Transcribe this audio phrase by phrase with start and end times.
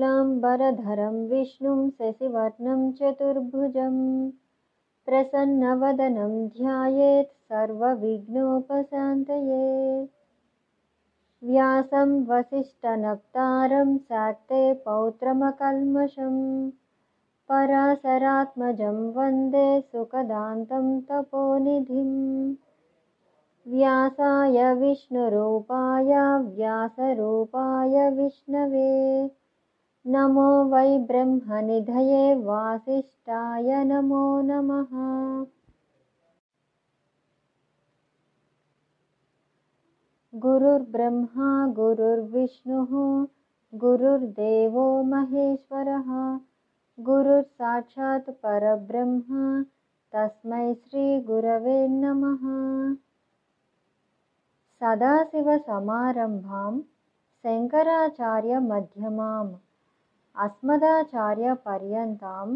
[0.00, 4.30] शुक्लाम्बरधरं विष्णुं शशिवर्णं चतुर्भुजं।
[5.06, 8.48] प्रसन्नवदनं ध्यायेत् सर्वविघ्नोपशान्तये।
[11.42, 16.70] व्यासं वसिष्ठनप्तारं शाक्ते पौत्रमकल्मषम्
[17.48, 22.54] पराशरात्मजं वन्दे सुखदान्तं तपोनिधिम्
[23.66, 26.14] व्यासाय विष्णुरूपाय
[26.56, 29.28] व्यासरूपाय विष्णवे
[30.06, 35.46] नमो वै ब्रह्मनिधये वासिष्ठाय नमो नमः।
[40.34, 43.26] गुरुर्ब्रह्मा गुरुर्विष्णुः
[43.74, 46.40] गुरुर्देवो महेश्वरः
[47.00, 49.64] गुरुर्साक्षात् परब्रह्म
[50.12, 52.42] तस्मै श्रीगुरवे नमः।
[54.82, 56.80] सदाशिवसमारम्भां
[57.44, 59.54] शङ्कराचार्यमध्यमाम्
[60.35, 62.47] अस्मदाचार्यपर्यन्तां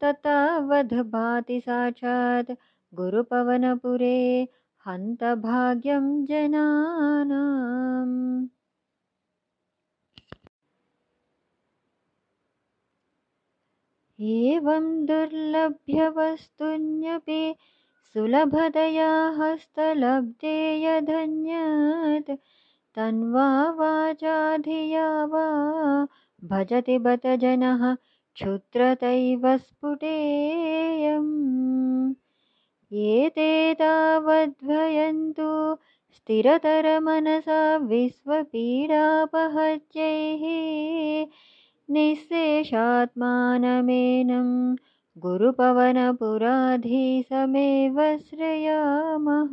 [0.00, 2.52] ततावद्भाति साक्षात्
[2.94, 4.48] गुरुपवनपुरे
[4.86, 8.48] हन्तभाग्यं जनानाम्।
[14.20, 17.42] एवं दुर्लभ्यवस्तुन्यपि
[18.12, 22.30] सुलभतया हस्तलब्धे यधन्यत्
[22.96, 23.48] तन्वा
[23.78, 25.46] वाचाधिया वा
[26.50, 31.30] भजति बत जनः क्षुद्रतैव स्फुटेयम्।
[33.10, 35.50] एते तावद्भयन्तु
[36.16, 40.44] स्थिरतरमनसा विश्वपीडापहत्यैः
[41.90, 44.74] निःशेषात्मानमेनं
[45.18, 49.52] गुरुपवनपुराधीशमेव श्रयामः।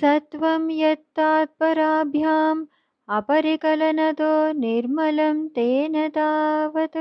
[0.00, 2.66] सत्वं यत्तात्पराभ्याम्
[3.08, 6.98] अपरिकलनतो निर्मलं तेन तावत्।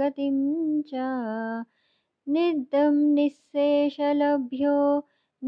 [0.00, 0.94] गतिं च।
[2.28, 4.76] निद्दं निःशेषलभ्यो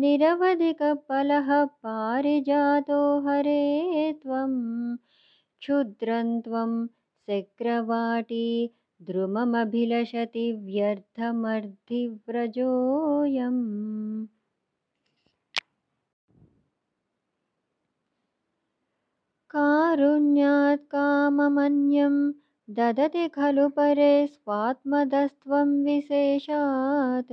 [0.03, 4.55] निरवधिकफलः पारिजातो हरे त्वं
[5.61, 6.73] क्षुद्रं त्वं
[7.31, 8.47] चक्रवाटी
[9.09, 13.63] द्रुममभिलषति व्यर्थमर्धिव्रजोऽयम्।
[19.55, 22.15] कारुण्यात् काममन्यं
[22.77, 27.33] ददति खलु परे स्वात्मदस्त्वं विशेषात्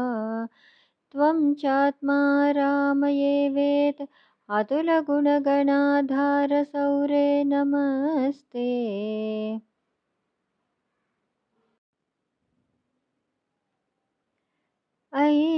[1.12, 4.02] त्वं चात्मा रामयेवेत्
[4.50, 8.90] अतुलगुणगणाधारसौरे नमस्ते।